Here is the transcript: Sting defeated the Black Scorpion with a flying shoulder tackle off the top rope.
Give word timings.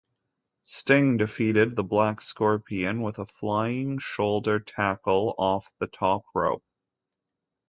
Sting 0.63 1.17
defeated 1.17 1.75
the 1.75 1.83
Black 1.83 2.21
Scorpion 2.23 3.03
with 3.03 3.19
a 3.19 3.25
flying 3.27 3.99
shoulder 3.99 4.59
tackle 4.59 5.35
off 5.37 5.71
the 5.77 5.85
top 5.85 6.25
rope. 6.33 6.63